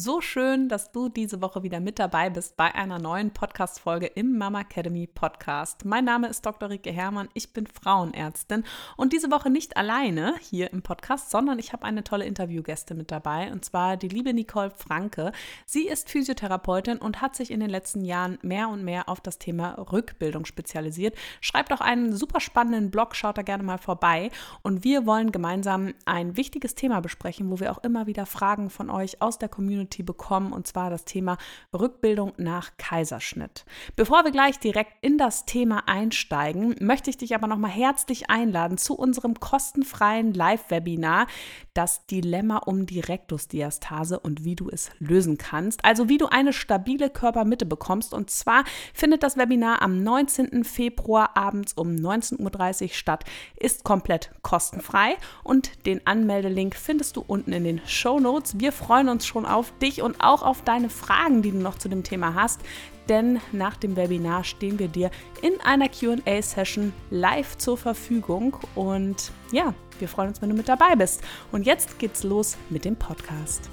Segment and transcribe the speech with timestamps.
[0.00, 4.38] So schön, dass du diese Woche wieder mit dabei bist bei einer neuen Podcast-Folge im
[4.38, 5.84] Mama Academy Podcast.
[5.84, 6.70] Mein Name ist Dr.
[6.70, 8.62] Rike Herrmann, ich bin Frauenärztin
[8.96, 13.10] und diese Woche nicht alleine hier im Podcast, sondern ich habe eine tolle Interviewgäste mit
[13.10, 15.32] dabei und zwar die liebe Nicole Franke.
[15.66, 19.38] Sie ist Physiotherapeutin und hat sich in den letzten Jahren mehr und mehr auf das
[19.38, 21.16] Thema Rückbildung spezialisiert.
[21.40, 24.30] Schreibt auch einen super spannenden Blog, schaut da gerne mal vorbei
[24.62, 28.90] und wir wollen gemeinsam ein wichtiges Thema besprechen, wo wir auch immer wieder Fragen von
[28.90, 31.38] euch aus der Community Community bekommen, und zwar das Thema
[31.72, 33.64] Rückbildung nach Kaiserschnitt.
[33.96, 38.78] Bevor wir gleich direkt in das Thema einsteigen, möchte ich dich aber nochmal herzlich einladen
[38.78, 41.26] zu unserem kostenfreien Live-Webinar,
[41.74, 45.84] das Dilemma um die Rektusdiastase und wie du es lösen kannst.
[45.84, 48.12] Also wie du eine stabile Körpermitte bekommst.
[48.12, 50.64] Und zwar findet das Webinar am 19.
[50.64, 53.24] Februar abends um 19.30 Uhr statt,
[53.56, 58.58] ist komplett kostenfrei und den Anmeldelink findest du unten in den Show Notes.
[58.58, 61.88] Wir freuen uns schon auf dich und auch auf deine Fragen, die du noch zu
[61.88, 62.60] dem Thema hast.
[63.08, 68.56] Denn nach dem Webinar stehen wir dir in einer QA-Session live zur Verfügung.
[68.74, 71.22] Und ja, wir freuen uns, wenn du mit dabei bist.
[71.50, 73.70] Und jetzt geht's los mit dem Podcast.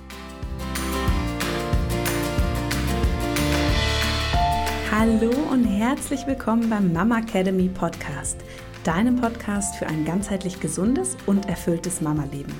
[4.97, 8.37] Hallo und herzlich willkommen beim Mama Academy Podcast,
[8.85, 12.53] deinem Podcast für ein ganzheitlich gesundes und erfülltes Mama-Leben.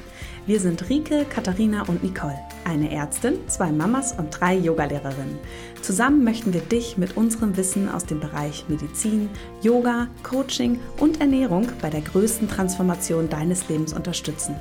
[0.48, 5.40] Wir sind Rike, Katharina und Nicole, eine Ärztin, zwei Mamas und drei Yogalehrerinnen.
[5.82, 9.32] Zusammen möchten wir dich mit unserem Wissen aus dem Bereich Medizin,
[9.64, 14.56] Yoga, Coaching und Ernährung bei der größten Transformation deines Lebens unterstützen.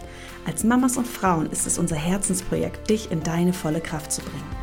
[0.46, 4.56] Als Mamas und Frauen ist es unser Herzensprojekt, dich in deine volle Kraft zu bringen.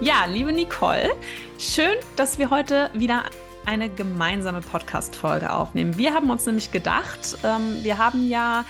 [0.00, 1.10] Ja, liebe Nicole,
[1.58, 3.24] schön, dass wir heute wieder
[3.68, 5.98] eine gemeinsame Podcast-Folge aufnehmen.
[5.98, 8.64] Wir haben uns nämlich gedacht, ähm, wir haben ja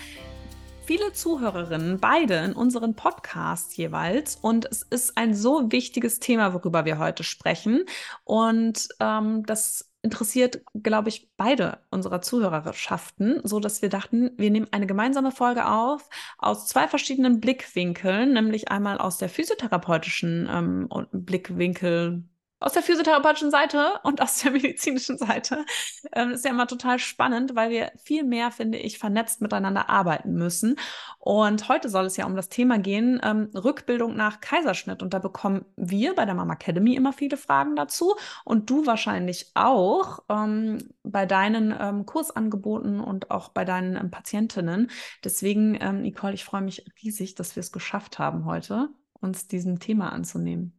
[0.86, 4.34] viele Zuhörerinnen, beide in unseren Podcasts jeweils.
[4.34, 7.84] Und es ist ein so wichtiges Thema, worüber wir heute sprechen.
[8.25, 14.66] Und ähm, das interessiert, glaube ich, beide unserer Zuhörerschaften, so dass wir dachten, wir nehmen
[14.72, 22.25] eine gemeinsame Folge auf aus zwei verschiedenen Blickwinkeln, nämlich einmal aus der physiotherapeutischen ähm, Blickwinkel
[22.60, 25.64] aus der physiotherapeutischen Seite und aus der medizinischen Seite.
[26.12, 30.34] Ähm, ist ja immer total spannend, weil wir viel mehr, finde ich, vernetzt miteinander arbeiten
[30.34, 30.76] müssen.
[31.18, 35.02] Und heute soll es ja um das Thema gehen, ähm, Rückbildung nach Kaiserschnitt.
[35.02, 39.52] Und da bekommen wir bei der Mama Academy immer viele Fragen dazu und du wahrscheinlich
[39.54, 44.91] auch ähm, bei deinen ähm, Kursangeboten und auch bei deinen ähm, Patientinnen.
[45.24, 48.88] Deswegen, ähm, Nicole, ich freue mich riesig, dass wir es geschafft haben heute,
[49.20, 50.78] uns diesem Thema anzunehmen.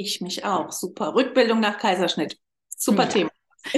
[0.00, 0.72] Ich mich auch.
[0.72, 1.14] Super.
[1.14, 2.38] Rückbildung nach Kaiserschnitt.
[2.74, 3.08] Super ja.
[3.10, 3.30] Thema.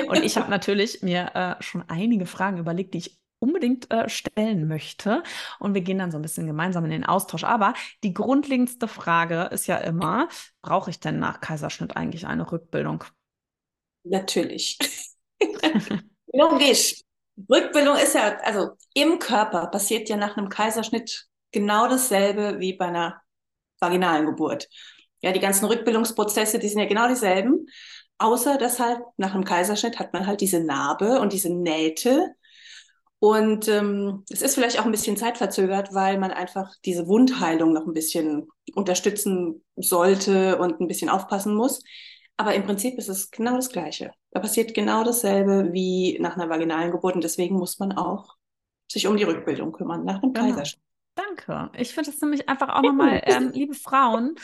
[0.06, 4.69] Und ich habe natürlich mir äh, schon einige Fragen überlegt, die ich unbedingt äh, stellen
[4.69, 5.25] möchte.
[5.59, 7.43] Und wir gehen dann so ein bisschen gemeinsam in den Austausch.
[7.43, 7.75] Aber
[8.05, 10.28] die grundlegendste Frage ist ja immer,
[10.62, 13.03] brauche ich denn nach Kaiserschnitt eigentlich eine Rückbildung?
[14.04, 14.78] Natürlich.
[16.33, 17.03] Logisch.
[17.50, 22.87] Rückbildung ist ja, also im Körper passiert ja nach einem Kaiserschnitt genau dasselbe wie bei
[22.87, 23.21] einer
[23.81, 24.69] vaginalen Geburt.
[25.22, 27.66] Ja, die ganzen Rückbildungsprozesse, die sind ja genau dieselben,
[28.19, 32.34] außer dass halt nach einem Kaiserschnitt hat man halt diese Narbe und diese Nähte.
[33.21, 37.87] Und ähm, es ist vielleicht auch ein bisschen zeitverzögert, weil man einfach diese Wundheilung noch
[37.87, 41.83] ein bisschen unterstützen sollte und ein bisschen aufpassen muss.
[42.37, 44.12] Aber im Prinzip ist es genau das Gleiche.
[44.33, 48.34] Da passiert genau dasselbe wie nach einer vaginalen Geburt und deswegen muss man auch
[48.91, 50.49] sich um die Rückbildung kümmern nach einem genau.
[50.49, 50.83] Kaiserschnitt.
[51.15, 51.71] Danke.
[51.78, 54.34] Ich finde es nämlich einfach auch nochmal, ähm, liebe Frauen,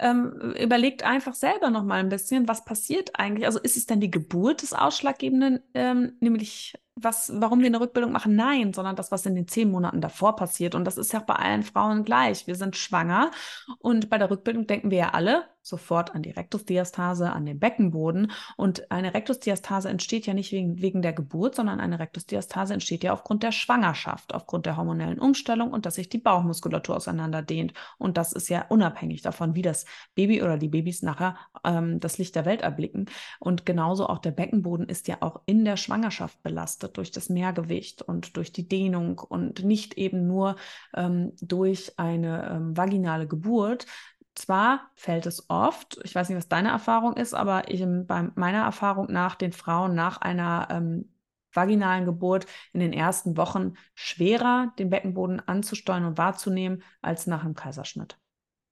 [0.00, 3.46] ähm, überlegt einfach selber noch mal ein bisschen, was passiert eigentlich.
[3.46, 8.12] Also ist es denn die Geburt des Ausschlaggebenden, ähm, nämlich was, warum wir eine Rückbildung
[8.12, 8.36] machen?
[8.36, 10.74] Nein, sondern das, was in den zehn Monaten davor passiert.
[10.74, 12.46] Und das ist ja auch bei allen Frauen gleich.
[12.46, 13.30] Wir sind schwanger
[13.78, 18.30] und bei der Rückbildung denken wir ja alle, sofort an die Rektusdiastase, an den Beckenboden.
[18.56, 23.12] Und eine Rektusdiastase entsteht ja nicht wegen, wegen der Geburt, sondern eine Rektusdiastase entsteht ja
[23.12, 27.72] aufgrund der Schwangerschaft, aufgrund der hormonellen Umstellung und dass sich die Bauchmuskulatur auseinanderdehnt.
[27.98, 32.18] Und das ist ja unabhängig davon, wie das Baby oder die Babys nachher ähm, das
[32.18, 33.06] Licht der Welt erblicken.
[33.40, 38.02] Und genauso auch der Beckenboden ist ja auch in der Schwangerschaft belastet durch das Mehrgewicht
[38.02, 40.56] und durch die Dehnung und nicht eben nur
[40.94, 43.86] ähm, durch eine ähm, vaginale Geburt,
[44.34, 48.64] zwar fällt es oft, ich weiß nicht, was deine Erfahrung ist, aber ich, bei meiner
[48.64, 51.14] Erfahrung nach den Frauen nach einer ähm,
[51.52, 57.54] vaginalen Geburt in den ersten Wochen schwerer, den Beckenboden anzusteuern und wahrzunehmen, als nach einem
[57.54, 58.18] Kaiserschnitt.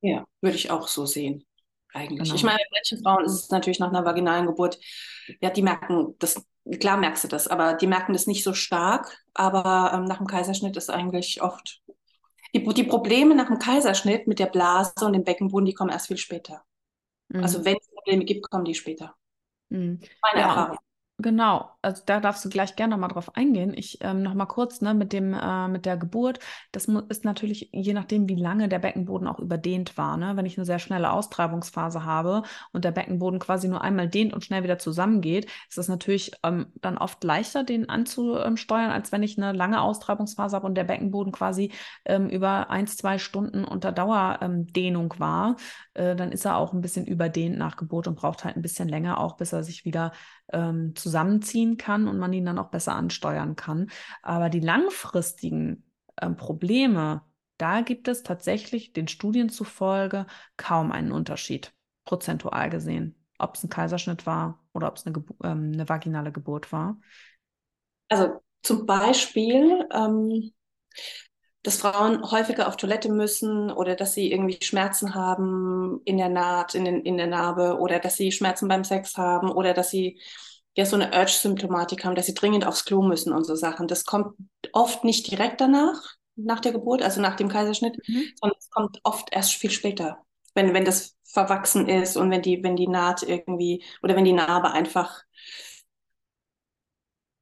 [0.01, 1.45] Ja, würde ich auch so sehen.
[1.95, 2.29] Eigentlich.
[2.29, 2.35] Genau.
[2.35, 4.79] Ich meine, bei manchen Frauen ist es natürlich nach einer vaginalen Geburt,
[5.41, 6.45] ja, die merken das
[6.81, 9.19] klar merkst du das, aber die merken das nicht so stark.
[9.35, 11.83] Aber ähm, nach dem Kaiserschnitt ist eigentlich oft
[12.55, 16.09] die, die Probleme nach dem Kaiserschnitt mit der Blase und dem Beckenboden, die kommen erst
[16.09, 16.63] viel später.
[17.29, 17.43] Mhm.
[17.43, 19.15] Also wenn es Probleme gibt, kommen die später.
[19.71, 20.01] Mhm.
[20.23, 20.79] Meine ja, Erfahrung.
[21.23, 23.75] Genau, also da darfst du gleich gerne nochmal drauf eingehen.
[23.77, 26.41] Ich ähm, nochmal kurz ne, mit, dem, äh, mit der Geburt.
[26.73, 30.17] Das ist natürlich je nachdem, wie lange der Beckenboden auch überdehnt war.
[30.17, 30.37] Ne?
[30.37, 32.43] Wenn ich eine sehr schnelle Austreibungsphase habe
[32.73, 36.73] und der Beckenboden quasi nur einmal dehnt und schnell wieder zusammengeht, ist das natürlich ähm,
[36.81, 41.33] dann oft leichter, den anzusteuern, als wenn ich eine lange Austreibungsphase habe und der Beckenboden
[41.33, 41.71] quasi
[42.05, 45.55] ähm, über ein, zwei Stunden unter Dauerdehnung war.
[45.95, 48.89] Äh, dann ist er auch ein bisschen überdehnt nach Geburt und braucht halt ein bisschen
[48.89, 50.11] länger auch, bis er sich wieder
[50.53, 53.91] ähm, zusammenziehen kann und man ihn dann auch besser ansteuern kann.
[54.23, 55.85] Aber die langfristigen
[56.21, 57.23] ähm, Probleme,
[57.59, 61.73] da gibt es tatsächlich den Studien zufolge kaum einen Unterschied,
[62.05, 66.73] prozentual gesehen, ob es ein Kaiserschnitt war oder ob es eine, ähm, eine, vaginale Geburt
[66.73, 66.99] war.
[68.09, 70.53] Also zum Beispiel, ähm,
[71.63, 76.75] dass Frauen häufiger auf Toilette müssen oder dass sie irgendwie Schmerzen haben in der Naht,
[76.75, 80.21] in, den, in der Narbe oder dass sie Schmerzen beim Sex haben oder dass sie
[80.75, 83.87] ja so eine Urge-Symptomatik haben, dass sie dringend aufs Klo müssen und so Sachen.
[83.87, 84.37] Das kommt
[84.73, 86.01] oft nicht direkt danach,
[86.35, 88.25] nach der Geburt, also nach dem Kaiserschnitt, mhm.
[88.41, 90.19] sondern es kommt oft erst viel später,
[90.55, 94.33] wenn, wenn das verwachsen ist und wenn die, wenn die Naht irgendwie oder wenn die
[94.33, 95.23] Narbe einfach,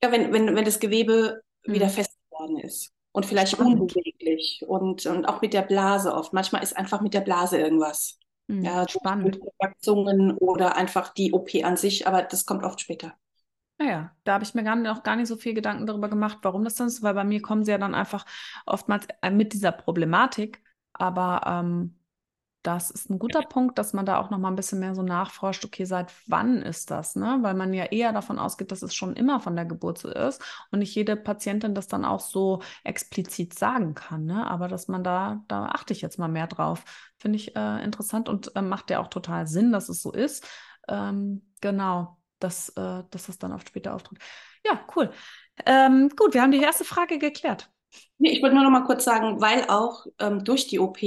[0.02, 1.72] ja, wenn, wenn, wenn das Gewebe mhm.
[1.72, 6.32] wieder fest geworden ist und vielleicht unbeweglich und, und auch mit der Blase oft.
[6.32, 8.18] Manchmal ist einfach mit der Blase irgendwas.
[8.46, 9.40] Mhm, ja, spannend.
[9.58, 13.14] Verwachsungen oder einfach die OP an sich, aber das kommt oft später.
[13.78, 16.64] Naja, da habe ich mir gar, noch gar nicht so viel Gedanken darüber gemacht, warum
[16.64, 18.26] das dann ist, weil bei mir kommen sie ja dann einfach
[18.66, 20.62] oftmals äh, mit dieser Problematik.
[20.92, 21.99] Aber ähm,
[22.62, 25.02] das ist ein guter Punkt, dass man da auch noch mal ein bisschen mehr so
[25.02, 27.38] nachforscht, okay, seit wann ist das, ne?
[27.40, 30.42] Weil man ja eher davon ausgeht, dass es schon immer von der Geburt so ist
[30.70, 34.46] und nicht jede Patientin das dann auch so explizit sagen kann, ne?
[34.46, 36.84] Aber dass man da, da achte ich jetzt mal mehr drauf.
[37.18, 40.46] Finde ich äh, interessant und äh, macht ja auch total Sinn, dass es so ist.
[40.88, 44.18] Ähm, genau, dass, äh, dass das dann oft später auftritt.
[44.66, 45.10] Ja, cool.
[45.64, 47.70] Ähm, gut, wir haben die erste Frage geklärt.
[48.18, 50.98] Nee, ich wollte nur noch mal kurz sagen, weil auch ähm, durch die OP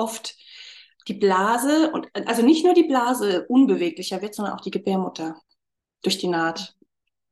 [0.00, 0.36] oft
[1.08, 5.40] die Blase und also nicht nur die Blase unbeweglicher wird, sondern auch die Gebärmutter
[6.02, 6.74] durch die Naht.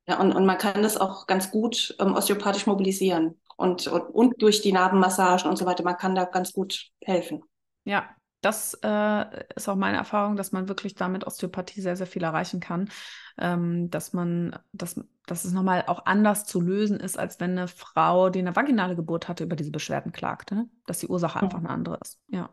[0.07, 4.41] Ja, und, und man kann das auch ganz gut ähm, osteopathisch mobilisieren und, und, und
[4.41, 5.83] durch die Narbenmassagen und so weiter.
[5.83, 7.43] Man kann da ganz gut helfen.
[7.83, 8.09] Ja,
[8.41, 12.59] das äh, ist auch meine Erfahrung, dass man wirklich damit Osteopathie sehr, sehr viel erreichen
[12.59, 12.89] kann.
[13.37, 14.99] Ähm, dass man, dass,
[15.31, 18.95] dass es nochmal auch anders zu lösen ist, als wenn eine Frau, die eine vaginale
[18.95, 20.51] Geburt hatte, über diese Beschwerden klagt.
[20.51, 20.69] Ne?
[20.85, 22.19] Dass die Ursache einfach eine andere ist.
[22.27, 22.49] Ja.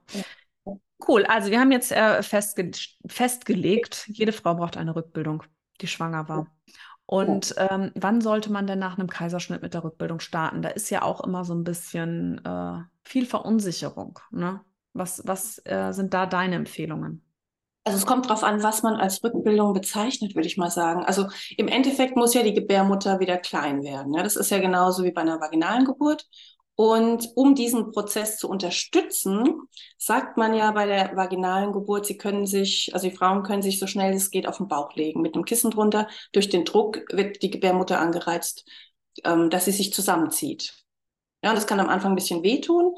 [1.06, 1.24] Cool.
[1.26, 2.70] Also wir haben jetzt äh, festge
[3.06, 5.42] festgelegt, jede Frau braucht eine Rückbildung,
[5.80, 6.46] die schwanger war.
[7.04, 10.62] Und ähm, wann sollte man denn nach einem Kaiserschnitt mit der Rückbildung starten?
[10.62, 14.18] Da ist ja auch immer so ein bisschen äh, viel Verunsicherung.
[14.30, 14.60] Ne?
[14.92, 17.25] Was, was äh, sind da deine Empfehlungen?
[17.86, 21.04] Also es kommt darauf an, was man als Rückbildung bezeichnet, würde ich mal sagen.
[21.04, 24.12] Also im Endeffekt muss ja die Gebärmutter wieder klein werden.
[24.12, 26.26] Ja, das ist ja genauso wie bei einer vaginalen Geburt.
[26.74, 29.60] Und um diesen Prozess zu unterstützen,
[29.98, 33.78] sagt man ja bei der vaginalen Geburt, sie können sich, also die Frauen können sich
[33.78, 36.08] so schnell es geht auf den Bauch legen mit einem Kissen drunter.
[36.32, 38.68] Durch den Druck wird die Gebärmutter angereizt,
[39.22, 40.74] ähm, dass sie sich zusammenzieht.
[41.44, 42.96] Ja, das kann am Anfang ein bisschen wehtun,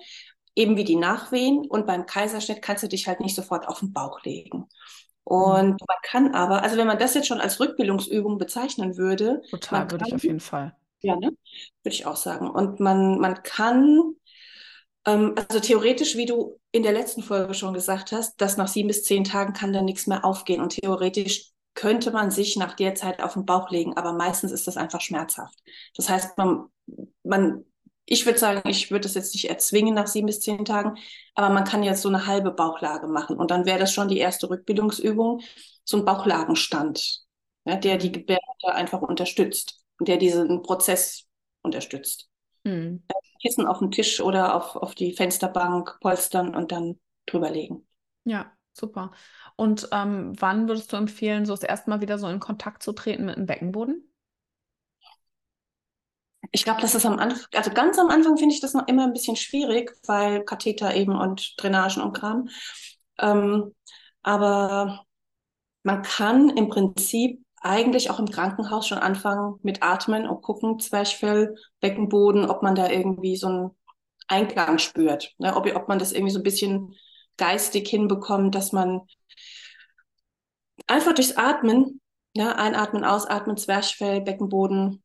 [0.58, 1.66] eben wie die Nachwehen.
[1.66, 4.66] Und beim Kaiserschnitt kannst du dich halt nicht sofort auf den Bauch legen.
[5.22, 5.86] Und mhm.
[5.86, 9.40] man kann aber, also wenn man das jetzt schon als Rückbildungsübung bezeichnen würde.
[9.50, 10.74] Total, würde ich auf jeden Fall.
[11.00, 11.28] Ja, ne?
[11.82, 12.50] Würde ich auch sagen.
[12.50, 14.14] Und man, man kann,
[15.06, 18.88] ähm, also theoretisch, wie du in der letzten Folge schon gesagt hast, dass nach sieben
[18.88, 20.60] bis zehn Tagen kann da nichts mehr aufgehen.
[20.60, 24.66] Und theoretisch könnte man sich nach der Zeit auf den Bauch legen, aber meistens ist
[24.66, 25.56] das einfach schmerzhaft.
[25.94, 26.64] Das heißt, man,
[27.22, 27.64] man
[28.10, 30.96] ich würde sagen, ich würde das jetzt nicht erzwingen nach sieben bis zehn Tagen,
[31.34, 33.36] aber man kann jetzt so eine halbe Bauchlage machen.
[33.36, 35.42] Und dann wäre das schon die erste Rückbildungsübung,
[35.84, 37.20] so ein Bauchlagenstand,
[37.66, 41.26] ja, der die Gebärmutter einfach unterstützt und der diesen Prozess
[41.62, 42.28] unterstützt.
[42.64, 43.02] Mhm.
[43.42, 47.86] Kissen auf den Tisch oder auf, auf die Fensterbank polstern und dann drüberlegen.
[48.24, 49.12] Ja, super.
[49.54, 52.92] Und ähm, wann würdest du empfehlen, so das erste Mal wieder so in Kontakt zu
[52.92, 54.10] treten mit dem Beckenboden?
[56.50, 59.04] Ich glaube, das ist am Anfang, also ganz am Anfang finde ich das noch immer
[59.04, 62.48] ein bisschen schwierig, weil Katheter eben und Drainagen und Kram.
[63.18, 63.74] Ähm,
[64.22, 65.04] aber
[65.84, 71.56] man kann im Prinzip eigentlich auch im Krankenhaus schon anfangen mit Atmen und gucken, Zwerchfell,
[71.80, 73.70] Beckenboden, ob man da irgendwie so einen
[74.28, 75.34] Einklang spürt.
[75.38, 75.56] Ne?
[75.56, 76.94] Ob, ob man das irgendwie so ein bisschen
[77.38, 79.02] geistig hinbekommt, dass man
[80.88, 82.00] einfach durchs Atmen
[82.34, 85.02] Ja, einatmen, ausatmen, Zwerchfell, Beckenboden,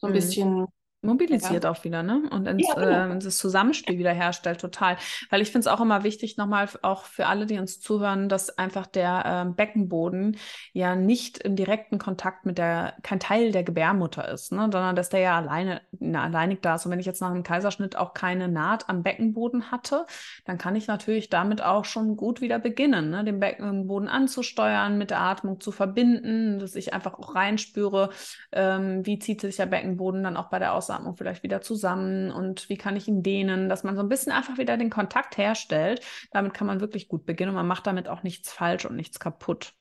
[0.00, 0.14] so ein mhm.
[0.14, 0.66] bisschen
[1.02, 1.70] mobilisiert ja.
[1.70, 2.22] auch wieder, ne?
[2.30, 3.14] Und ins, ja, genau.
[3.14, 4.96] äh, das Zusammenspiel wiederherstellt, total.
[5.30, 8.58] Weil ich finde es auch immer wichtig, nochmal auch für alle, die uns zuhören, dass
[8.58, 10.36] einfach der äh, Beckenboden
[10.72, 14.68] ja nicht im direkten Kontakt mit der, kein Teil der Gebärmutter ist, ne?
[14.72, 16.84] Sondern dass der ja alleine, na, alleinig da ist.
[16.84, 20.06] Und wenn ich jetzt nach einem Kaiserschnitt auch keine Naht am Beckenboden hatte,
[20.44, 23.24] dann kann ich natürlich damit auch schon gut wieder beginnen, ne?
[23.24, 28.10] Den Beckenboden anzusteuern, mit der Atmung zu verbinden, dass ich einfach auch reinspüre,
[28.52, 32.30] ähm, wie zieht sich der Beckenboden dann auch bei der Aus Ausatmung vielleicht wieder zusammen
[32.30, 35.38] und wie kann ich ihn dehnen, dass man so ein bisschen einfach wieder den Kontakt
[35.38, 36.02] herstellt.
[36.32, 39.20] Damit kann man wirklich gut beginnen und man macht damit auch nichts falsch und nichts
[39.20, 39.72] kaputt.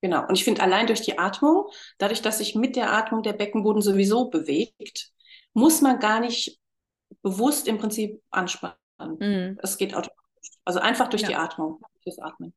[0.00, 0.26] Genau.
[0.26, 1.66] Und ich finde allein durch die Atmung,
[1.98, 5.10] dadurch, dass sich mit der Atmung der Beckenboden sowieso bewegt,
[5.52, 6.58] muss man gar nicht
[7.22, 8.76] bewusst im Prinzip anspannen.
[8.98, 9.58] Mhm.
[9.62, 10.16] Es geht automatisch.
[10.64, 11.28] Also einfach durch ja.
[11.28, 12.54] die Atmung, fürs Atmen.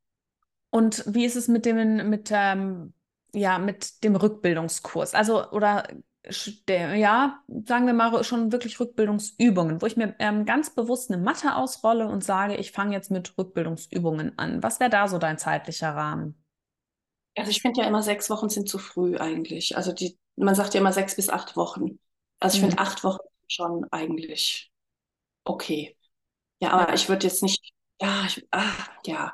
[0.69, 2.93] Und wie ist es mit dem, mit, ähm,
[3.33, 5.13] ja, mit dem Rückbildungskurs?
[5.13, 5.87] Also, oder
[6.69, 11.55] ja, sagen wir mal schon wirklich Rückbildungsübungen, wo ich mir ähm, ganz bewusst eine Matte
[11.55, 14.63] ausrolle und sage, ich fange jetzt mit Rückbildungsübungen an.
[14.63, 16.41] Was wäre da so dein zeitlicher Rahmen?
[17.35, 19.75] Also ich finde ja immer sechs Wochen sind zu früh eigentlich.
[19.75, 21.99] Also die, man sagt ja immer sechs bis acht Wochen.
[22.39, 22.69] Also ich mhm.
[22.69, 24.71] finde acht Wochen schon eigentlich
[25.43, 25.97] okay.
[26.61, 26.93] Ja, aber ja.
[26.93, 28.71] ich würde jetzt nicht, ja, ich, ah,
[29.05, 29.33] ja,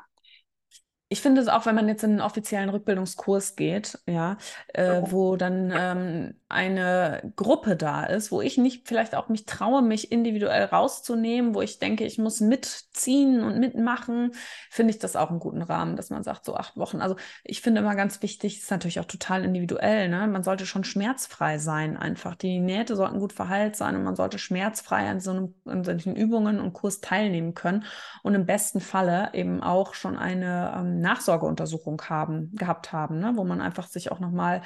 [1.10, 5.36] ich finde es auch, wenn man jetzt in einen offiziellen Rückbildungskurs geht, ja, äh, wo
[5.36, 10.66] dann ähm, eine Gruppe da ist, wo ich nicht vielleicht auch mich traue, mich individuell
[10.66, 14.32] rauszunehmen, wo ich denke, ich muss mitziehen und mitmachen,
[14.72, 17.02] finde ich das auch einen guten Rahmen, dass man sagt, so acht Wochen.
[17.02, 20.28] Also ich finde immer ganz wichtig, ist natürlich auch total individuell, ne?
[20.28, 22.34] Man sollte schon schmerzfrei sein einfach.
[22.34, 26.16] Die Nähte sollten gut verheilt sein und man sollte schmerzfrei an so einem, an solchen
[26.16, 27.86] Übungen und Kurs teilnehmen können
[28.24, 33.34] und im besten Falle eben auch schon eine ähm, Nachsorgeuntersuchung haben, gehabt haben, ne?
[33.36, 34.64] wo man einfach sich auch nochmal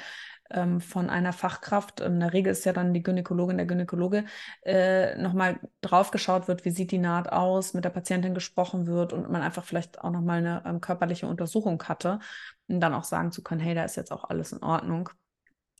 [0.54, 4.24] ähm, von einer Fachkraft, in der Regel ist ja dann die Gynäkologin, der Gynäkologe,
[4.64, 9.12] äh, nochmal drauf geschaut wird, wie sieht die Naht aus, mit der Patientin gesprochen wird
[9.12, 12.20] und man einfach vielleicht auch nochmal eine ähm, körperliche Untersuchung hatte,
[12.68, 15.10] um dann auch sagen zu können, hey, da ist jetzt auch alles in Ordnung.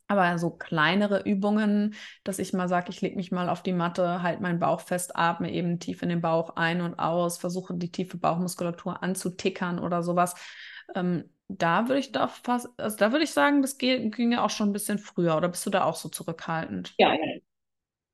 [0.06, 4.22] Aber so kleinere Übungen, dass ich mal sage, ich lege mich mal auf die Matte,
[4.22, 7.90] halte meinen Bauch fest, atme eben tief in den Bauch ein und aus, versuche die
[7.90, 10.34] tiefe Bauchmuskulatur anzutickern oder sowas.
[10.94, 14.70] Ähm, da würde ich da fast, also da würde ich sagen, das ginge auch schon
[14.70, 15.36] ein bisschen früher.
[15.36, 16.94] Oder bist du da auch so zurückhaltend?
[16.98, 17.40] Ja, ja.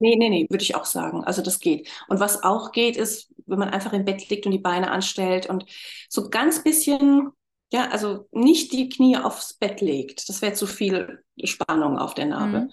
[0.03, 1.25] Nee, nee, nee, würde ich auch sagen.
[1.25, 1.91] Also das geht.
[2.09, 5.47] Und was auch geht, ist, wenn man einfach im Bett liegt und die Beine anstellt
[5.47, 5.67] und
[6.09, 7.33] so ganz bisschen
[7.73, 10.29] ja, also nicht die Knie aufs Bett legt.
[10.29, 12.61] Das wäre zu viel Spannung auf der Narbe.
[12.61, 12.71] Mhm.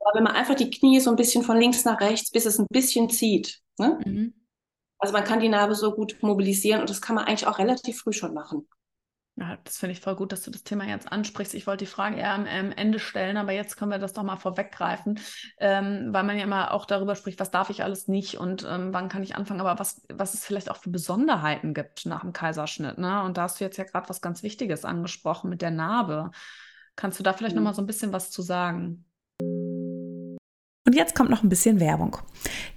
[0.00, 2.58] Aber wenn man einfach die Knie so ein bisschen von links nach rechts, bis es
[2.58, 3.60] ein bisschen zieht.
[3.78, 4.00] Ne?
[4.04, 4.34] Mhm.
[4.98, 8.00] Also man kann die Narbe so gut mobilisieren und das kann man eigentlich auch relativ
[8.00, 8.68] früh schon machen.
[9.40, 11.54] Ja, das finde ich voll gut, dass du das Thema jetzt ansprichst.
[11.54, 14.22] Ich wollte die Frage eher am, am Ende stellen, aber jetzt können wir das doch
[14.22, 15.18] mal vorweggreifen,
[15.58, 18.92] ähm, weil man ja immer auch darüber spricht, was darf ich alles nicht und ähm,
[18.92, 22.34] wann kann ich anfangen, aber was, was es vielleicht auch für Besonderheiten gibt nach dem
[22.34, 22.98] Kaiserschnitt.
[22.98, 23.22] Ne?
[23.22, 26.32] Und da hast du jetzt ja gerade was ganz Wichtiges angesprochen mit der Narbe.
[26.94, 27.62] Kannst du da vielleicht mhm.
[27.62, 29.06] noch mal so ein bisschen was zu sagen?
[30.90, 32.16] Und jetzt kommt noch ein bisschen Werbung.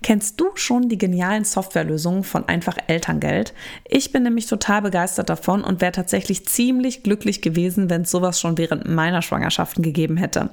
[0.03, 3.55] Kennst du schon die genialen Softwarelösungen von Einfach Elterngeld?
[3.88, 8.39] Ich bin nämlich total begeistert davon und wäre tatsächlich ziemlich glücklich gewesen, wenn es sowas
[8.39, 10.51] schon während meiner Schwangerschaften gegeben hätte.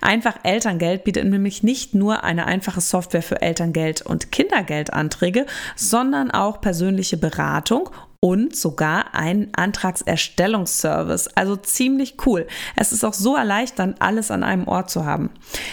[0.00, 5.44] Einfach Elterngeld bietet nämlich nicht nur eine einfache Software für Elterngeld und Kindergeldanträge,
[5.76, 7.90] sondern auch persönliche Beratung
[8.24, 11.26] und sogar einen Antragserstellungsservice.
[11.34, 12.46] Also ziemlich cool.
[12.76, 15.30] Es ist auch so erleichternd, alles an einem Ort zu haben.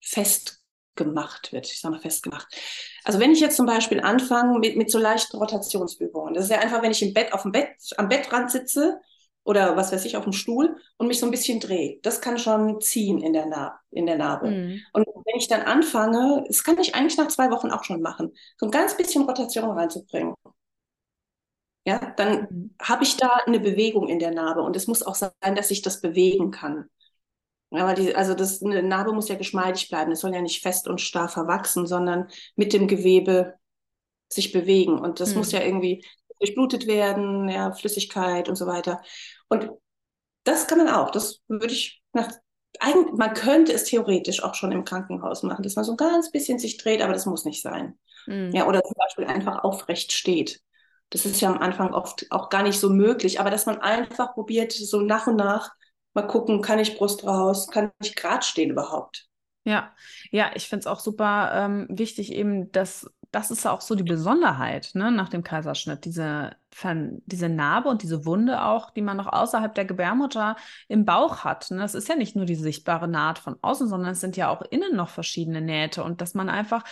[0.00, 0.63] fest
[0.96, 2.46] gemacht wird, ich sage mal festgemacht.
[3.04, 6.58] Also wenn ich jetzt zum Beispiel anfange mit, mit so leichten Rotationsübungen, das ist ja
[6.58, 9.00] einfach, wenn ich im Bett auf dem Bett, am Bettrand sitze
[9.44, 11.98] oder was weiß ich, auf dem Stuhl und mich so ein bisschen drehe.
[12.02, 14.50] Das kann schon ziehen in der, Nar in der Narbe.
[14.50, 14.80] Mhm.
[14.92, 18.32] Und wenn ich dann anfange, das kann ich eigentlich nach zwei Wochen auch schon machen,
[18.58, 20.34] so ein ganz bisschen Rotation reinzubringen.
[21.86, 22.74] ja, dann mhm.
[22.80, 25.82] habe ich da eine Bewegung in der Narbe und es muss auch sein, dass ich
[25.82, 26.88] das bewegen kann.
[27.74, 30.12] Ja, weil die, also das, eine Narbe muss ja geschmeidig bleiben.
[30.12, 33.54] Es soll ja nicht fest und starr verwachsen, sondern mit dem Gewebe
[34.28, 34.98] sich bewegen.
[34.98, 35.38] Und das mhm.
[35.38, 36.04] muss ja irgendwie
[36.38, 39.02] durchblutet werden, ja, Flüssigkeit und so weiter.
[39.48, 39.70] Und
[40.44, 41.10] das kann man auch.
[41.10, 42.30] Das würde ich nach,
[42.78, 46.30] eigentlich, man könnte es theoretisch auch schon im Krankenhaus machen, dass man so ein ganz
[46.30, 47.98] bisschen sich dreht, aber das muss nicht sein.
[48.26, 48.50] Mhm.
[48.52, 50.60] Ja, oder zum Beispiel einfach aufrecht steht.
[51.10, 54.34] Das ist ja am Anfang oft auch gar nicht so möglich, aber dass man einfach
[54.34, 55.72] probiert, so nach und nach
[56.14, 59.28] mal gucken, kann ich Brust raus, kann ich gerade stehen überhaupt.
[59.64, 59.92] Ja,
[60.30, 64.04] ja, ich finde es auch super ähm, wichtig, eben, dass das ist auch so die
[64.04, 66.52] Besonderheit ne, nach dem Kaiserschnitt, diese,
[67.26, 70.56] diese Narbe und diese Wunde auch, die man noch außerhalb der Gebärmutter
[70.86, 71.70] im Bauch hat.
[71.70, 71.78] Ne?
[71.78, 74.62] Das ist ja nicht nur die sichtbare Naht von außen, sondern es sind ja auch
[74.62, 76.84] innen noch verschiedene Nähte und dass man einfach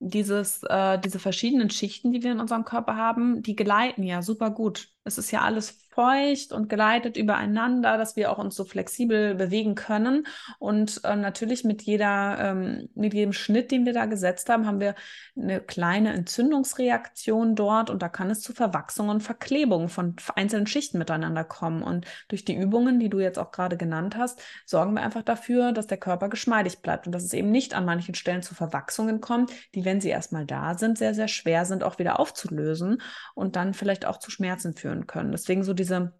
[0.00, 4.50] dieses, äh, diese verschiedenen Schichten, die wir in unserem Körper haben, die gleiten ja super
[4.50, 4.88] gut.
[5.06, 9.74] Es ist ja alles feucht und geleitet übereinander, dass wir auch uns so flexibel bewegen
[9.74, 10.26] können.
[10.58, 14.78] Und äh, natürlich mit jeder, ähm, mit jedem Schnitt, den wir da gesetzt haben, haben
[14.78, 14.94] wir
[15.34, 20.98] eine kleine Entzündungsreaktion dort und da kann es zu Verwachsungen und Verklebungen von einzelnen Schichten
[20.98, 21.82] miteinander kommen.
[21.82, 25.72] Und durch die Übungen, die du jetzt auch gerade genannt hast, sorgen wir einfach dafür,
[25.72, 29.22] dass der Körper geschmeidig bleibt und dass es eben nicht an manchen Stellen zu Verwachsungen
[29.22, 33.00] kommt, die, wenn sie erstmal da sind, sehr, sehr schwer sind, auch wieder aufzulösen
[33.34, 35.32] und dann vielleicht auch zu Schmerzen führen können.
[35.32, 36.14] Deswegen so diese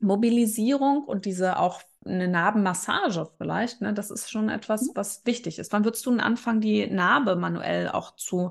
[0.00, 4.90] Mobilisierung und diese auch eine Narbenmassage vielleicht, ne, das ist schon etwas, mhm.
[4.94, 5.72] was wichtig ist.
[5.72, 8.50] Wann würdest du anfangen, die Narbe manuell auch zu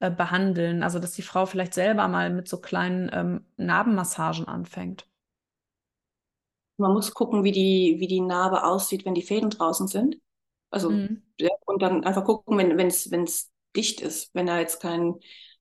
[0.00, 0.82] äh, behandeln?
[0.82, 5.06] Also, dass die Frau vielleicht selber mal mit so kleinen ähm, Narbenmassagen anfängt?
[6.76, 10.16] Man muss gucken, wie die, wie die Narbe aussieht, wenn die Fäden draußen sind.
[10.70, 11.22] Also, mhm.
[11.38, 15.16] ja, und dann einfach gucken, wenn es dicht ist, wenn da jetzt kein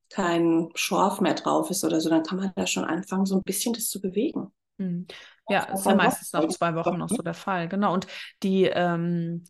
[0.10, 3.44] kein Schorf mehr drauf ist oder so, dann kann man da schon anfangen, so ein
[3.44, 4.52] bisschen das zu bewegen.
[4.78, 5.08] Mhm.
[5.50, 7.94] Ja, ist ja meistens nach zwei Wochen noch so der Fall, genau.
[7.94, 8.08] Und
[8.44, 9.46] die, ähm,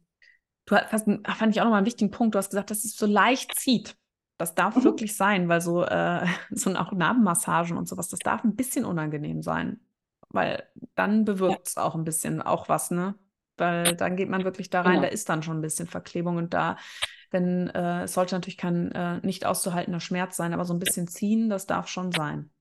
[0.65, 3.05] du hast, fand ich auch nochmal einen wichtigen Punkt, du hast gesagt, dass es so
[3.05, 3.95] leicht zieht.
[4.37, 4.83] Das darf mhm.
[4.83, 9.41] wirklich sein, weil so, äh, so auch Narbenmassagen und sowas, das darf ein bisschen unangenehm
[9.41, 9.79] sein.
[10.29, 10.63] Weil
[10.95, 11.83] dann bewirkt es ja.
[11.83, 13.15] auch ein bisschen auch was, ne?
[13.55, 15.03] Weil dann geht man wirklich da rein, genau.
[15.03, 16.77] da ist dann schon ein bisschen Verklebung und da
[17.33, 21.07] denn äh, es sollte natürlich kein äh, nicht auszuhaltender Schmerz sein, aber so ein bisschen
[21.07, 22.51] ziehen, das darf schon sein.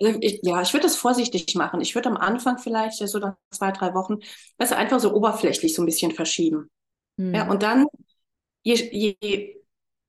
[0.00, 1.80] Also ich, ja, ich würde das vorsichtig machen.
[1.80, 4.18] Ich würde am Anfang vielleicht so nach zwei, drei Wochen,
[4.58, 6.68] du, einfach so oberflächlich so ein bisschen verschieben.
[7.16, 7.34] Mhm.
[7.34, 7.86] Ja, und dann,
[8.62, 9.56] je, je,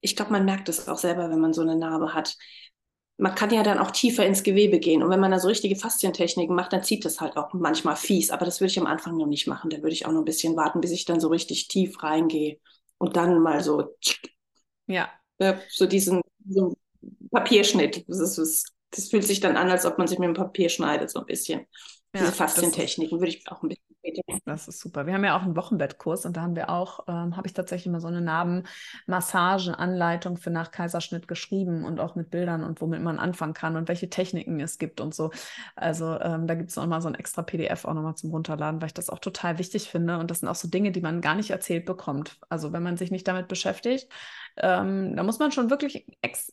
[0.02, 2.36] ich glaube, man merkt es auch selber, wenn man so eine Narbe hat.
[3.18, 5.04] Man kann ja dann auch tiefer ins Gewebe gehen.
[5.04, 8.32] Und wenn man da so richtige Faszientechniken macht, dann zieht das halt auch manchmal fies.
[8.32, 9.70] Aber das würde ich am Anfang noch nicht machen.
[9.70, 12.60] Da würde ich auch noch ein bisschen warten, bis ich dann so richtig tief reingehe
[13.00, 13.96] und dann mal so,
[14.86, 15.10] ja.
[15.70, 16.76] so diesen, diesen
[17.32, 18.08] Papierschnitt.
[18.08, 21.10] Das, ist, das fühlt sich dann an, als ob man sich mit dem Papier schneidet,
[21.10, 21.62] so ein bisschen.
[22.14, 23.89] Ja, Diese Faszientechniken würde ich auch ein bisschen
[24.46, 25.06] das ist super.
[25.06, 27.92] Wir haben ja auch einen Wochenbettkurs und da haben wir auch, ähm, habe ich tatsächlich
[27.92, 33.20] mal so eine Narbenmassagenanleitung für nach Kaiserschnitt geschrieben und auch mit Bildern und womit man
[33.20, 35.32] anfangen kann und welche Techniken es gibt und so.
[35.76, 38.88] Also ähm, da gibt es nochmal so ein extra PDF auch nochmal zum Runterladen, weil
[38.88, 40.18] ich das auch total wichtig finde.
[40.18, 42.40] Und das sind auch so Dinge, die man gar nicht erzählt bekommt.
[42.50, 44.08] Also wenn man sich nicht damit beschäftigt,
[44.60, 46.06] ähm, da muss man schon wirklich,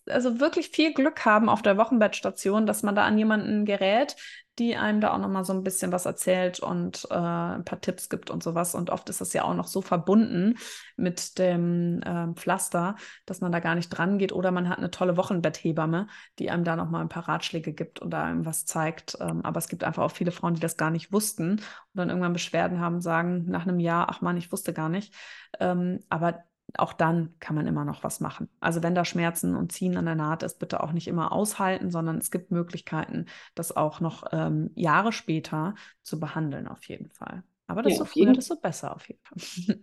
[0.08, 4.16] also wirklich viel Glück haben auf der Wochenbettstation, dass man da an jemanden gerät,
[4.58, 7.80] die einem da auch noch mal so ein bisschen was erzählt und äh, ein paar
[7.80, 8.74] Tipps gibt und sowas.
[8.74, 10.56] Und oft ist das ja auch noch so verbunden
[10.96, 14.32] mit dem äh, Pflaster, dass man da gar nicht dran geht.
[14.32, 16.06] Oder man hat eine tolle Wochenbetthebamme,
[16.38, 19.18] die einem da noch mal ein paar Ratschläge gibt und da einem was zeigt.
[19.20, 21.62] Ähm, aber es gibt einfach auch viele Frauen, die das gar nicht wussten und
[21.94, 25.12] dann irgendwann Beschwerden haben, sagen nach einem Jahr, ach man, ich wusste gar nicht.
[25.60, 26.44] Ähm, aber
[26.76, 28.48] auch dann kann man immer noch was machen.
[28.60, 31.90] Also wenn da Schmerzen und Ziehen an der Naht ist, bitte auch nicht immer aushalten,
[31.90, 37.44] sondern es gibt Möglichkeiten, das auch noch ähm, Jahre später zu behandeln, auf jeden Fall.
[37.66, 39.80] Aber desto ja, früher, desto besser auf jeden Fall.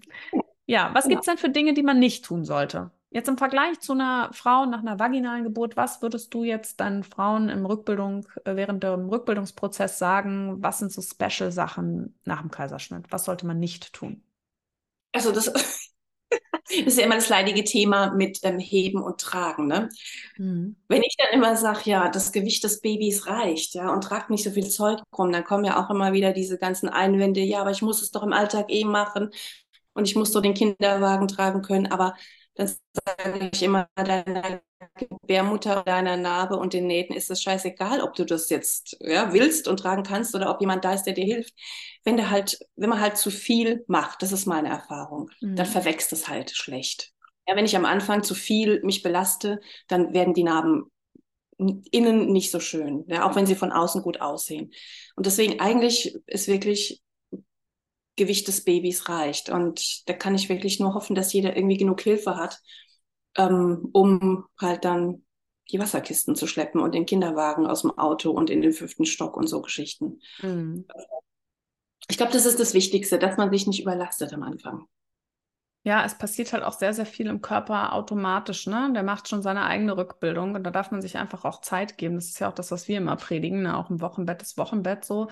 [0.66, 2.92] ja, was gibt es denn für Dinge, die man nicht tun sollte?
[3.10, 7.04] Jetzt im Vergleich zu einer Frau nach einer vaginalen Geburt, was würdest du jetzt deinen
[7.04, 10.64] Frauen im Rückbildung, äh, während dem Rückbildungsprozess sagen?
[10.64, 13.12] Was sind so Special-Sachen nach dem Kaiserschnitt?
[13.12, 14.24] Was sollte man nicht tun?
[15.12, 15.54] Also das
[16.70, 19.68] ist ja immer das leidige Thema mit ähm, Heben und Tragen.
[19.68, 19.90] Ne?
[20.38, 20.76] Mhm.
[20.88, 24.44] Wenn ich dann immer sage, ja, das Gewicht des Babys reicht, ja, und tragt nicht
[24.44, 27.72] so viel Zeug rum, dann kommen ja auch immer wieder diese ganzen Einwände, ja, aber
[27.72, 29.30] ich muss es doch im Alltag eh machen
[29.94, 32.16] und ich muss doch den Kinderwagen tragen können, aber
[32.56, 34.62] dann sage ich immer, deiner
[34.96, 39.68] Gebärmutter, deiner Narbe und den Nähten ist es scheißegal, ob du das jetzt ja, willst
[39.68, 41.54] und tragen kannst oder ob jemand da ist, der dir hilft.
[42.04, 45.56] Wenn der halt, wenn man halt zu viel macht, das ist meine Erfahrung, mhm.
[45.56, 47.12] dann verwächst es halt schlecht.
[47.48, 50.92] Ja, wenn ich am Anfang zu viel mich belaste, dann werden die Narben
[51.58, 54.72] innen nicht so schön, ja, auch wenn sie von außen gut aussehen.
[55.16, 57.03] Und deswegen eigentlich ist wirklich
[58.16, 59.50] Gewicht des Babys reicht.
[59.50, 62.60] Und da kann ich wirklich nur hoffen, dass jeder irgendwie genug Hilfe hat,
[63.38, 65.24] ähm, um halt dann
[65.72, 69.38] die Wasserkisten zu schleppen und den Kinderwagen aus dem Auto und in den fünften Stock
[69.38, 70.20] und so Geschichten.
[70.42, 70.86] Mhm.
[72.10, 74.88] Ich glaube, das ist das Wichtigste, dass man sich nicht überlastet am Anfang.
[75.86, 78.92] Ja, es passiert halt auch sehr, sehr viel im Körper automatisch, ne?
[78.94, 82.16] Der macht schon seine eigene Rückbildung und da darf man sich einfach auch Zeit geben.
[82.16, 83.78] Das ist ja auch das, was wir immer predigen, ne?
[83.78, 85.28] auch im Wochenbett, das Wochenbett so.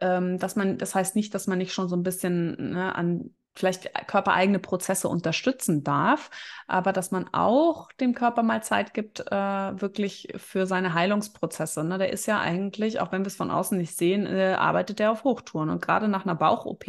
[0.00, 3.30] Ähm, dass man, das heißt nicht, dass man nicht schon so ein bisschen ne, an
[3.56, 6.30] vielleicht körpereigene Prozesse unterstützen darf,
[6.66, 11.84] aber dass man auch dem Körper mal Zeit gibt, äh, wirklich für seine Heilungsprozesse.
[11.84, 11.98] Ne?
[11.98, 15.12] Der ist ja eigentlich, auch wenn wir es von außen nicht sehen, äh, arbeitet der
[15.12, 15.70] auf Hochtouren.
[15.70, 16.84] Und gerade nach einer Bauch-OP,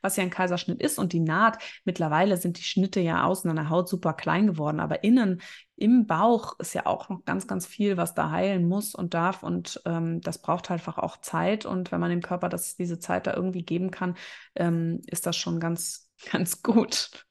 [0.00, 3.56] was ja ein Kaiserschnitt ist und die Naht, mittlerweile sind die Schnitte ja außen an
[3.56, 5.42] der Haut super klein geworden, aber innen
[5.76, 9.42] im Bauch ist ja auch noch ganz, ganz viel, was da heilen muss und darf.
[9.42, 11.66] Und ähm, das braucht halt einfach auch Zeit.
[11.66, 14.16] Und wenn man dem Körper das, diese Zeit da irgendwie geben kann,
[14.54, 17.26] ähm, ist das schon ganz, ganz gut.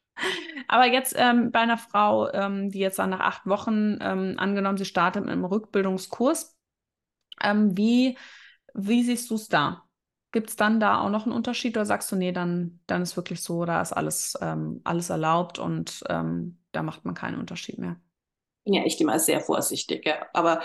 [0.67, 4.77] Aber jetzt ähm, bei einer Frau, ähm, die jetzt dann nach acht Wochen ähm, angenommen,
[4.77, 6.55] sie startet mit einem Rückbildungskurs,
[7.41, 8.17] ähm, wie,
[8.73, 9.83] wie siehst du es da?
[10.31, 13.15] Gibt es dann da auch noch einen Unterschied oder sagst du, nee, dann, dann ist
[13.17, 17.95] wirklich so, da ist alles, alles erlaubt und da macht man keinen Unterschied mehr?
[18.65, 20.25] Bin ja echt immer sehr vorsichtig, ja.
[20.33, 20.61] Aber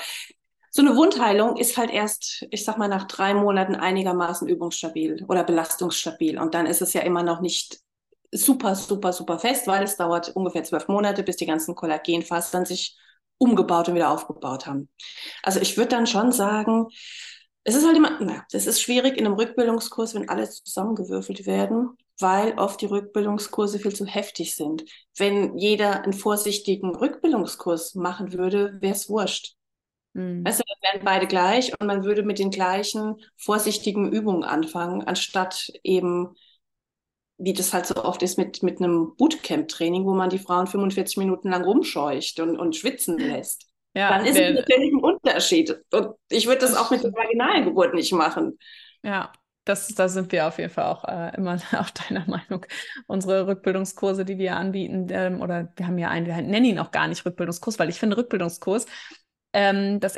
[0.71, 5.45] so eine Wundheilung ist halt erst, ich sag mal, nach drei Monaten einigermaßen übungsstabil oder
[5.45, 6.39] belastungsstabil.
[6.39, 7.81] Und dann ist es ja immer noch nicht
[8.33, 12.97] super, super, super fest, weil es dauert ungefähr zwölf Monate, bis die ganzen Kollagenfasern sich
[13.39, 14.89] umgebaut und wieder aufgebaut haben.
[15.43, 16.87] Also ich würde dann schon sagen,
[17.65, 21.97] es ist halt immer, na, das ist schwierig in einem Rückbildungskurs, wenn alle zusammengewürfelt werden
[22.21, 24.85] weil oft die Rückbildungskurse viel zu heftig sind.
[25.17, 29.55] Wenn jeder einen vorsichtigen Rückbildungskurs machen würde, wäre es wurscht.
[30.13, 30.45] Mhm.
[30.45, 36.35] Dann wären beide gleich und man würde mit den gleichen vorsichtigen Übungen anfangen, anstatt eben,
[37.39, 41.19] wie das halt so oft ist, mit, mit einem Bootcamp-Training, wo man die Frauen 45
[41.19, 43.67] Minuten lang rumscheucht und, und schwitzen lässt.
[43.95, 45.77] Ja, dann ist es natürlich ein Unterschied.
[45.93, 48.59] Und ich würde das auch mit der Vaginalgeburt nicht machen.
[49.03, 49.33] Ja,
[49.71, 52.67] das, da sind wir auf jeden Fall auch äh, immer auf deiner Meinung.
[53.07, 56.91] Unsere Rückbildungskurse, die wir anbieten, ähm, oder wir haben ja einen, wir nennen ihn auch
[56.91, 58.87] gar nicht Rückbildungskurs, weil ich finde Rückbildungskurs,
[59.53, 60.17] ähm, das,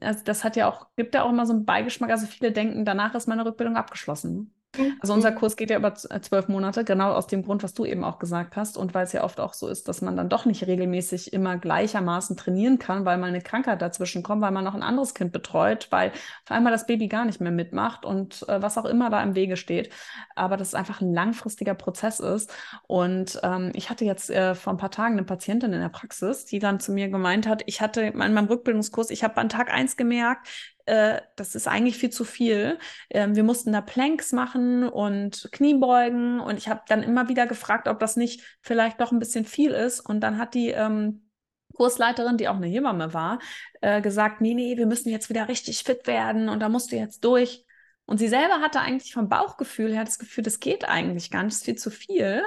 [0.00, 2.10] also das hat ja auch, gibt ja auch immer so einen Beigeschmack.
[2.10, 4.54] Also viele denken, danach ist meine Rückbildung abgeschlossen.
[5.00, 5.36] Also unser mhm.
[5.36, 8.18] Kurs geht ja über äh, zwölf Monate, genau aus dem Grund, was du eben auch
[8.18, 8.76] gesagt hast.
[8.76, 11.56] Und weil es ja oft auch so ist, dass man dann doch nicht regelmäßig immer
[11.56, 15.32] gleichermaßen trainieren kann, weil mal eine Krankheit dazwischen kommt, weil man noch ein anderes Kind
[15.32, 19.10] betreut, weil auf einmal das Baby gar nicht mehr mitmacht und äh, was auch immer
[19.10, 19.90] da im Wege steht.
[20.34, 22.52] Aber das einfach ein langfristiger Prozess ist.
[22.86, 26.44] Und ähm, ich hatte jetzt äh, vor ein paar Tagen eine Patientin in der Praxis,
[26.44, 29.72] die dann zu mir gemeint hat, ich hatte in meinem Rückbildungskurs, ich habe an Tag
[29.72, 30.48] eins gemerkt,
[30.86, 32.78] äh, das ist eigentlich viel zu viel.
[33.10, 37.88] Ähm, wir mussten da Planks machen und Kniebeugen und ich habe dann immer wieder gefragt,
[37.88, 40.00] ob das nicht vielleicht doch ein bisschen viel ist.
[40.00, 41.30] Und dann hat die ähm,
[41.74, 43.38] Kursleiterin, die auch eine Hebamme war,
[43.80, 46.96] äh, gesagt, nee, nee, wir müssen jetzt wieder richtig fit werden und da musst du
[46.96, 47.64] jetzt durch.
[48.06, 51.54] Und sie selber hatte eigentlich vom Bauchgefühl her das Gefühl, das geht eigentlich gar nicht,
[51.54, 52.42] das ist viel zu viel.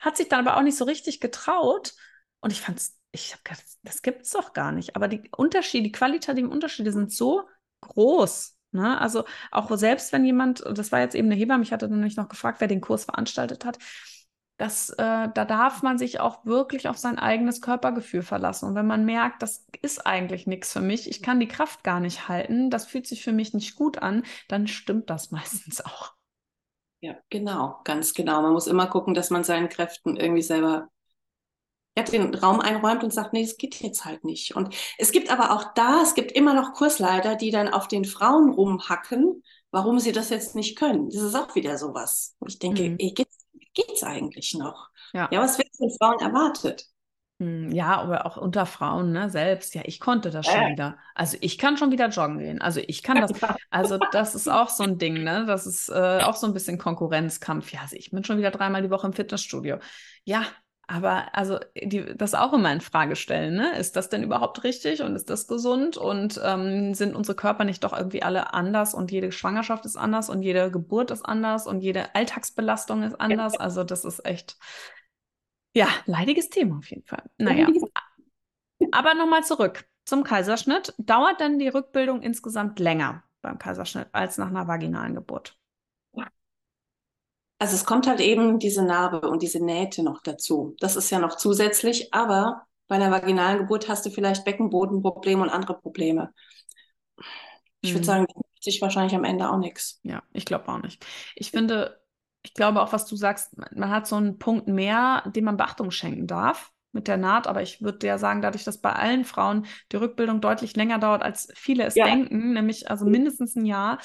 [0.00, 1.94] Hat sich dann aber auch nicht so richtig getraut.
[2.40, 4.96] Und ich fand es, ich habe gedacht, das gibt es doch gar nicht.
[4.96, 7.44] Aber die Unterschiede, die qualitativen Unterschiede sind so
[7.80, 8.56] groß.
[8.72, 9.00] Ne?
[9.00, 12.28] Also auch selbst wenn jemand, das war jetzt eben eine Hebamme, ich hatte nämlich noch
[12.28, 13.78] gefragt, wer den Kurs veranstaltet hat,
[14.58, 18.66] das, äh, da darf man sich auch wirklich auf sein eigenes Körpergefühl verlassen.
[18.66, 22.00] Und wenn man merkt, das ist eigentlich nichts für mich, ich kann die Kraft gar
[22.00, 26.14] nicht halten, das fühlt sich für mich nicht gut an, dann stimmt das meistens auch.
[27.00, 28.42] Ja, genau, ganz genau.
[28.42, 30.88] Man muss immer gucken, dass man seinen Kräften irgendwie selber
[31.98, 34.54] ja, den Raum einräumt und sagt, nee, es geht jetzt halt nicht.
[34.54, 38.04] Und es gibt aber auch da, es gibt immer noch Kursleiter, die dann auf den
[38.04, 41.10] Frauen rumhacken, warum sie das jetzt nicht können.
[41.10, 42.36] Das ist auch wieder sowas.
[42.46, 42.96] Ich denke, mhm.
[42.98, 44.88] ey, geht's, geht's eigentlich noch?
[45.12, 46.86] Ja, ja was wird von Frauen erwartet?
[47.40, 49.74] Hm, ja, aber auch unter Frauen, ne, selbst.
[49.74, 50.72] Ja, ich konnte das schon äh.
[50.72, 50.98] wieder.
[51.14, 52.60] Also ich kann schon wieder joggen gehen.
[52.60, 53.32] Also ich kann das.
[53.70, 55.44] Also das ist auch so ein Ding, ne?
[55.46, 57.72] Das ist äh, auch so ein bisschen Konkurrenzkampf.
[57.72, 59.78] Ja, also ich bin schon wieder dreimal die Woche im Fitnessstudio.
[60.24, 60.42] Ja,
[60.88, 63.76] aber also die, das auch immer in Frage stellen, ne?
[63.76, 65.98] Ist das denn überhaupt richtig und ist das gesund?
[65.98, 70.30] Und ähm, sind unsere Körper nicht doch irgendwie alle anders und jede Schwangerschaft ist anders
[70.30, 73.52] und jede Geburt ist anders und jede Alltagsbelastung ist anders?
[73.52, 73.60] Ja.
[73.60, 74.56] Also das ist echt,
[75.74, 77.22] ja, leidiges Thema auf jeden Fall.
[77.36, 77.68] Naja.
[78.90, 80.94] Aber nochmal zurück zum Kaiserschnitt.
[80.96, 85.57] Dauert denn die Rückbildung insgesamt länger beim Kaiserschnitt als nach einer vaginalen Geburt?
[87.60, 90.74] Also es kommt halt eben diese Narbe und diese Nähte noch dazu.
[90.80, 95.50] Das ist ja noch zusätzlich, aber Bei einer vaginalen Geburt hast du vielleicht Beckenbodenprobleme und
[95.50, 96.32] andere Probleme.
[97.80, 98.06] Ich würde Mhm.
[98.06, 98.26] sagen,
[98.60, 100.00] sich wahrscheinlich am Ende auch nichts.
[100.02, 101.04] Ja, ich glaube auch nicht.
[101.34, 102.00] Ich finde,
[102.42, 105.56] ich glaube auch, was du sagst, man- man hat so einen Punkt mehr, dem man
[105.56, 109.24] Beachtung schenken darf mit der Naht, aber ich würde ja sagen, dadurch, dass bei allen
[109.24, 112.02] Frauen die Rückbildung deutlich länger dauert, als viele es Ja.
[112.02, 113.98] denken, nämlich also mindestens ein Jahr,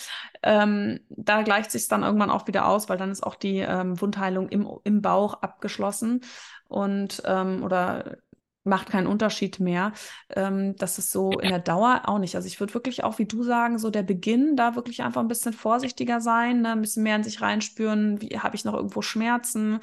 [0.43, 3.99] ähm, da gleicht sich dann irgendwann auch wieder aus, weil dann ist auch die ähm,
[4.01, 6.21] Wundheilung im, im Bauch abgeschlossen
[6.67, 8.17] und ähm, oder
[8.65, 9.91] macht keinen Unterschied mehr.
[10.29, 12.35] Ähm, das ist so in der Dauer auch nicht.
[12.35, 15.27] Also ich würde wirklich auch, wie du sagen, so der Beginn, da wirklich einfach ein
[15.27, 16.71] bisschen vorsichtiger sein, ne?
[16.71, 19.79] ein bisschen mehr in sich reinspüren, wie habe ich noch irgendwo Schmerzen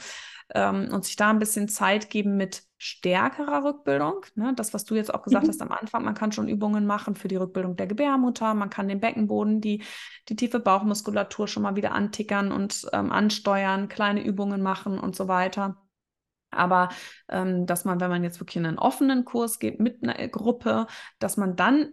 [0.54, 4.24] ähm, und sich da ein bisschen Zeit geben mit stärkerer Rückbildung.
[4.34, 4.54] Ne?
[4.56, 5.48] Das, was du jetzt auch gesagt Mhm.
[5.48, 8.88] hast am Anfang, man kann schon Übungen machen für die Rückbildung der Gebärmutter, man kann
[8.88, 9.84] den Beckenboden, die,
[10.28, 15.28] die tiefe Bauchmuskulatur schon mal wieder antickern und ähm, ansteuern, kleine Übungen machen und so
[15.28, 15.76] weiter.
[16.50, 16.88] Aber
[17.28, 20.86] ähm, dass man, wenn man jetzt wirklich in einen offenen Kurs geht mit einer Gruppe,
[21.18, 21.92] dass man dann,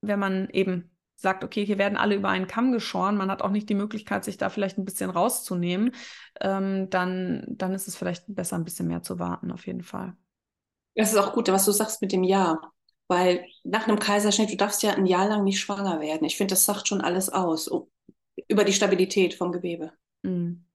[0.00, 3.50] wenn man eben sagt, okay, hier werden alle über einen Kamm geschoren, man hat auch
[3.50, 5.92] nicht die Möglichkeit, sich da vielleicht ein bisschen rauszunehmen,
[6.40, 10.16] ähm, dann, dann ist es vielleicht besser, ein bisschen mehr zu warten, auf jeden Fall.
[10.94, 12.72] Das ist auch gut, was du sagst mit dem Jahr.
[13.08, 16.24] Weil nach einem Kaiserschnitt, du darfst ja ein Jahr lang nicht schwanger werden.
[16.24, 17.70] Ich finde, das sagt schon alles aus
[18.46, 19.92] über die Stabilität vom Gewebe.
[20.22, 20.67] Mm.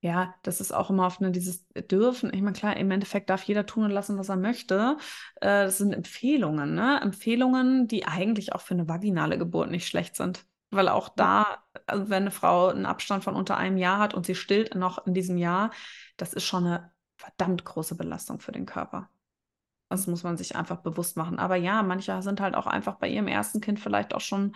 [0.00, 2.32] Ja, das ist auch immer auf eine, dieses Dürfen.
[2.32, 4.96] Ich meine, klar, im Endeffekt darf jeder tun und lassen, was er möchte.
[5.40, 7.00] Äh, das sind Empfehlungen, ne?
[7.02, 10.46] Empfehlungen, die eigentlich auch für eine vaginale Geburt nicht schlecht sind.
[10.70, 14.24] Weil auch da, also wenn eine Frau einen Abstand von unter einem Jahr hat und
[14.26, 15.72] sie stillt noch in diesem Jahr,
[16.16, 19.08] das ist schon eine verdammt große Belastung für den Körper.
[19.88, 21.38] Das muss man sich einfach bewusst machen.
[21.38, 24.54] Aber ja, manche sind halt auch einfach bei ihrem ersten Kind vielleicht auch schon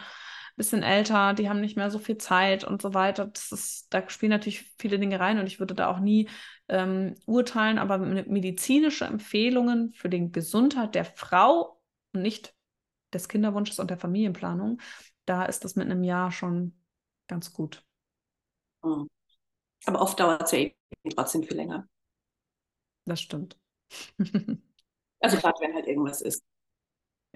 [0.56, 3.26] bisschen älter, die haben nicht mehr so viel Zeit und so weiter.
[3.26, 6.28] Das ist, da spielen natürlich viele Dinge rein und ich würde da auch nie
[6.68, 11.80] ähm, urteilen, aber medizinische Empfehlungen für die Gesundheit der Frau
[12.12, 12.54] und nicht
[13.12, 14.80] des Kinderwunsches und der Familienplanung,
[15.26, 16.78] da ist das mit einem Jahr schon
[17.28, 17.84] ganz gut.
[18.82, 19.08] Mhm.
[19.84, 20.74] Aber oft dauert es ja eben
[21.14, 21.88] trotzdem viel länger.
[23.04, 23.58] Das stimmt.
[25.24, 26.42] Also gerade wenn halt irgendwas ist.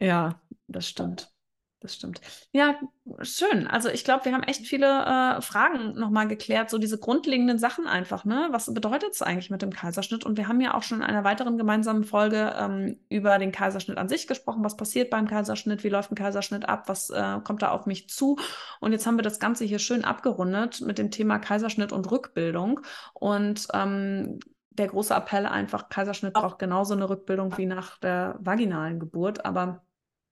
[0.01, 1.33] Ja, das stimmt.
[1.81, 2.23] Das stimmt.
[2.53, 2.81] Ja,
[3.21, 3.67] schön.
[3.67, 7.87] Also ich glaube, wir haben echt viele äh, Fragen nochmal geklärt, so diese grundlegenden Sachen
[7.87, 8.49] einfach, ne?
[8.51, 10.25] Was bedeutet es eigentlich mit dem Kaiserschnitt?
[10.25, 13.99] Und wir haben ja auch schon in einer weiteren gemeinsamen Folge ähm, über den Kaiserschnitt
[13.99, 14.65] an sich gesprochen.
[14.65, 15.85] Was passiert beim Kaiserschnitt?
[15.85, 16.89] Wie läuft ein Kaiserschnitt ab?
[16.89, 18.39] Was äh, kommt da auf mich zu?
[18.81, 22.81] Und jetzt haben wir das Ganze hier schön abgerundet mit dem Thema Kaiserschnitt und Rückbildung.
[23.12, 28.99] Und ähm, der große Appell einfach, Kaiserschnitt braucht genauso eine Rückbildung wie nach der vaginalen
[28.99, 29.86] Geburt, aber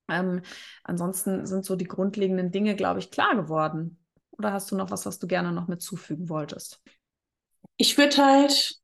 [0.08, 0.42] ähm,
[0.82, 4.04] ansonsten sind so die grundlegenden Dinge, glaube ich, klar geworden.
[4.32, 6.82] Oder hast du noch was, was du gerne noch mitzufügen wolltest?
[7.76, 8.76] Ich würde halt,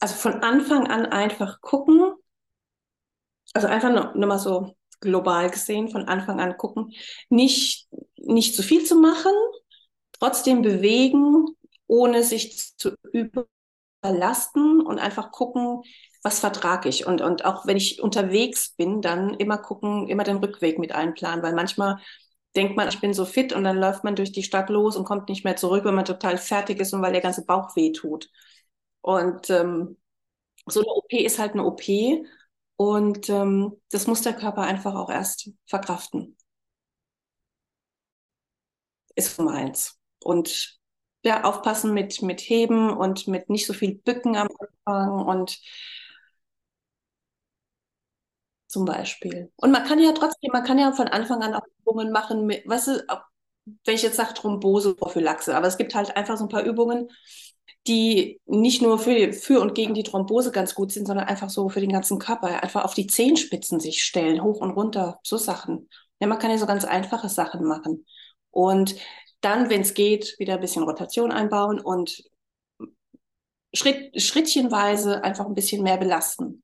[0.00, 2.14] also von Anfang an einfach gucken,
[3.54, 6.92] also einfach nur, mal so global gesehen, von Anfang an gucken,
[7.28, 9.32] nicht, nicht zu viel zu machen,
[10.12, 11.46] trotzdem bewegen,
[11.86, 12.96] ohne sich zu
[14.02, 15.82] überlasten und einfach gucken,
[16.22, 17.06] was vertrage ich?
[17.06, 21.42] Und, und auch wenn ich unterwegs bin, dann immer gucken, immer den Rückweg mit einplanen,
[21.42, 21.98] weil manchmal
[22.56, 25.04] denkt man, ich bin so fit und dann läuft man durch die Stadt los und
[25.04, 27.92] kommt nicht mehr zurück, wenn man total fertig ist und weil der ganze Bauch weh
[27.92, 28.28] tut.
[29.00, 29.96] Und ähm,
[30.66, 31.82] so eine OP ist halt eine OP
[32.76, 36.36] und ähm, das muss der Körper einfach auch erst verkraften.
[39.14, 39.98] Ist Nummer eins.
[40.22, 40.80] Und
[41.24, 44.48] ja, aufpassen mit, mit Heben und mit nicht so viel Bücken am
[44.86, 45.60] Anfang und
[48.66, 49.50] zum Beispiel.
[49.56, 52.66] Und man kann ja trotzdem, man kann ja von Anfang an auch Übungen machen, mit,
[52.68, 53.04] weißt du,
[53.84, 57.08] wenn ich jetzt sage Thrombose-Prophylaxe, aber es gibt halt einfach so ein paar Übungen,
[57.86, 61.68] die nicht nur für, für und gegen die Thrombose ganz gut sind, sondern einfach so
[61.68, 62.62] für den ganzen Körper.
[62.62, 65.88] Einfach auf die Zehenspitzen sich stellen, hoch und runter, so Sachen.
[66.20, 68.06] Ja, man kann ja so ganz einfache Sachen machen.
[68.50, 68.94] Und
[69.42, 72.24] dann, wenn es geht, wieder ein bisschen Rotation einbauen und
[73.74, 76.62] Schritt, schrittchenweise einfach ein bisschen mehr belasten.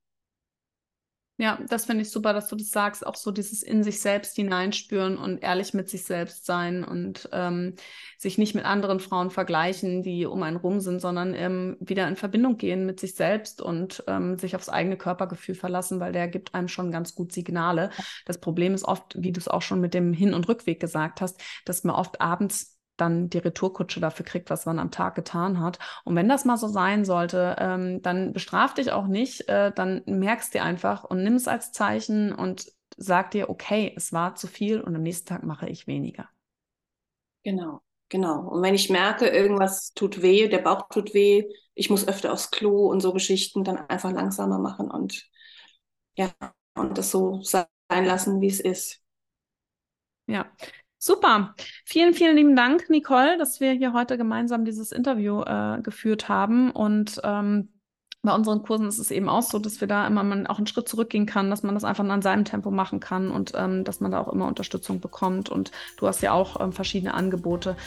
[1.41, 3.07] Ja, das finde ich super, dass du das sagst.
[3.07, 7.75] Auch so dieses in sich selbst hineinspüren und ehrlich mit sich selbst sein und ähm,
[8.17, 12.17] sich nicht mit anderen Frauen vergleichen, die um einen rum sind, sondern ähm, wieder in
[12.17, 16.53] Verbindung gehen mit sich selbst und ähm, sich aufs eigene Körpergefühl verlassen, weil der gibt
[16.53, 17.89] einem schon ganz gut Signale.
[18.25, 21.21] Das Problem ist oft, wie du es auch schon mit dem Hin- und Rückweg gesagt
[21.21, 25.59] hast, dass man oft abends dann die Retourkutsche dafür kriegt, was man am Tag getan
[25.59, 25.79] hat.
[26.05, 30.01] Und wenn das mal so sein sollte, ähm, dann bestraf dich auch nicht, äh, dann
[30.05, 34.47] merkst dir einfach und nimm es als Zeichen und sag dir, okay, es war zu
[34.47, 36.29] viel und am nächsten Tag mache ich weniger.
[37.43, 38.49] Genau, genau.
[38.49, 42.51] Und wenn ich merke, irgendwas tut weh, der Bauch tut weh, ich muss öfter aufs
[42.51, 45.29] Klo und so Geschichten, dann einfach langsamer machen und
[46.17, 46.31] ja,
[46.75, 49.01] und das so sein lassen, wie es ist.
[50.27, 50.51] Ja,
[51.01, 51.55] Super.
[51.85, 56.71] Vielen, vielen lieben Dank, Nicole, dass wir hier heute gemeinsam dieses Interview äh, geführt haben.
[56.71, 57.69] Und ähm,
[58.21, 60.67] bei unseren Kursen ist es eben auch so, dass wir da immer man auch einen
[60.67, 64.01] Schritt zurückgehen kann, dass man das einfach an seinem Tempo machen kann und ähm, dass
[64.01, 65.47] man da auch immer Unterstützung bekommt.
[65.47, 67.77] Und du hast ja auch ähm, verschiedene Angebote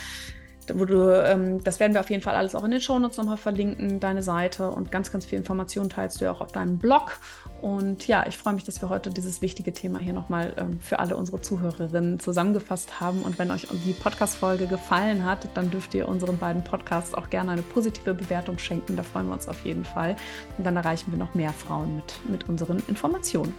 [0.74, 3.36] wo du, ähm, das werden wir auf jeden Fall alles auch in den Shownotes nochmal
[3.36, 7.18] verlinken, deine Seite und ganz, ganz viel Informationen teilst du ja auch auf deinem Blog.
[7.60, 10.98] Und ja, ich freue mich, dass wir heute dieses wichtige Thema hier nochmal ähm, für
[10.98, 13.22] alle unsere Zuhörerinnen zusammengefasst haben.
[13.22, 17.52] Und wenn euch die Podcast-Folge gefallen hat, dann dürft ihr unseren beiden Podcasts auch gerne
[17.52, 18.96] eine positive Bewertung schenken.
[18.96, 20.16] Da freuen wir uns auf jeden Fall.
[20.58, 23.54] Und dann erreichen wir noch mehr Frauen mit, mit unseren Informationen.